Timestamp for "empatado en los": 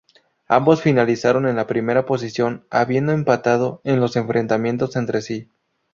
3.11-4.15